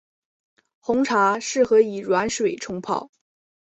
[0.79, 3.11] 红茶适合以软水冲泡。